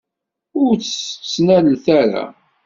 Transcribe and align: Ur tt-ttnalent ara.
Ur 0.63 0.73
tt-ttnalent 0.79 1.85
ara. 2.01 2.25